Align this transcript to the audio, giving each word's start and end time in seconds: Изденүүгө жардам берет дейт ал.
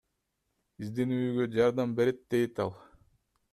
Изденүүгө 0.85 1.47
жардам 1.57 1.95
берет 2.01 2.25
дейт 2.35 2.65
ал. 2.67 2.75